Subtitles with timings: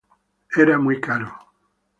[0.57, 1.31] Era muy caro.